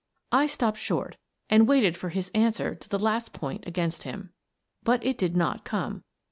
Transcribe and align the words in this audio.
I 0.31 0.47
stopped 0.47 0.79
short 0.79 1.17
and 1.47 1.67
waited 1.67 1.95
for 1.95 2.09
his 2.09 2.31
answer 2.33 2.73
to 2.73 2.89
the 2.89 2.97
last 2.97 3.33
point 3.33 3.65
against 3.67 4.01
him. 4.01 4.31
But 4.81 5.05
it 5.05 5.15
did 5.15 5.37
not 5.37 5.63
come. 5.63 6.03